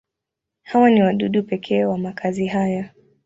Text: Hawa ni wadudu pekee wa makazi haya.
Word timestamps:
Hawa 0.63 0.89
ni 0.91 1.01
wadudu 1.01 1.43
pekee 1.43 1.85
wa 1.85 1.97
makazi 1.97 2.47
haya. 2.47 2.89